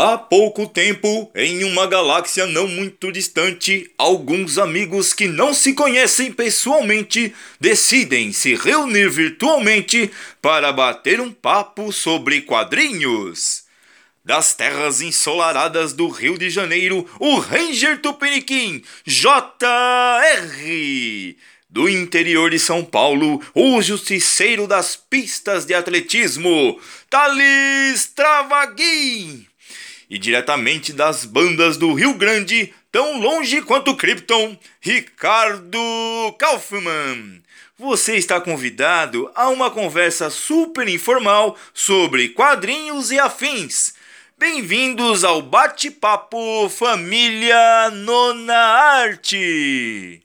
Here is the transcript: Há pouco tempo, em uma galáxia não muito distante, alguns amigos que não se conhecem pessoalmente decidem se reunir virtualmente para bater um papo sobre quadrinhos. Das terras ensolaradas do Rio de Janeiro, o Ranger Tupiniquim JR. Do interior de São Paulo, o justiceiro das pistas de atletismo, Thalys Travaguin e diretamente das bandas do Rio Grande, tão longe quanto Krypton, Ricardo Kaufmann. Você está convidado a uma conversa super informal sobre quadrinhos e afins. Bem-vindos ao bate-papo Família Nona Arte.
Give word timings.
Há 0.00 0.16
pouco 0.16 0.64
tempo, 0.64 1.28
em 1.34 1.64
uma 1.64 1.84
galáxia 1.84 2.46
não 2.46 2.68
muito 2.68 3.10
distante, 3.10 3.90
alguns 3.98 4.56
amigos 4.56 5.12
que 5.12 5.26
não 5.26 5.52
se 5.52 5.72
conhecem 5.72 6.30
pessoalmente 6.32 7.34
decidem 7.60 8.32
se 8.32 8.54
reunir 8.54 9.10
virtualmente 9.10 10.08
para 10.40 10.72
bater 10.72 11.20
um 11.20 11.32
papo 11.32 11.92
sobre 11.92 12.42
quadrinhos. 12.42 13.64
Das 14.24 14.54
terras 14.54 15.00
ensolaradas 15.00 15.92
do 15.92 16.06
Rio 16.06 16.38
de 16.38 16.48
Janeiro, 16.48 17.04
o 17.18 17.40
Ranger 17.40 18.00
Tupiniquim 18.00 18.84
JR. 19.04 19.34
Do 21.68 21.88
interior 21.88 22.50
de 22.50 22.60
São 22.60 22.84
Paulo, 22.84 23.42
o 23.52 23.82
justiceiro 23.82 24.68
das 24.68 24.94
pistas 24.94 25.66
de 25.66 25.74
atletismo, 25.74 26.80
Thalys 27.10 28.06
Travaguin 28.14 29.47
e 30.08 30.18
diretamente 30.18 30.92
das 30.92 31.24
bandas 31.24 31.76
do 31.76 31.92
Rio 31.92 32.14
Grande, 32.14 32.72
tão 32.90 33.20
longe 33.20 33.60
quanto 33.62 33.96
Krypton, 33.96 34.56
Ricardo 34.80 35.78
Kaufmann. 36.38 37.42
Você 37.78 38.16
está 38.16 38.40
convidado 38.40 39.30
a 39.34 39.48
uma 39.48 39.70
conversa 39.70 40.30
super 40.30 40.88
informal 40.88 41.56
sobre 41.72 42.30
quadrinhos 42.30 43.10
e 43.10 43.18
afins. 43.18 43.94
Bem-vindos 44.36 45.24
ao 45.24 45.42
bate-papo 45.42 46.68
Família 46.68 47.90
Nona 47.90 48.54
Arte. 48.54 50.22